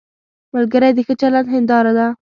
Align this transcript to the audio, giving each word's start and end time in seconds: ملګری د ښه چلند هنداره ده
ملګری 0.53 0.91
د 0.93 0.99
ښه 1.07 1.13
چلند 1.21 1.47
هنداره 1.53 1.91
ده 1.97 2.07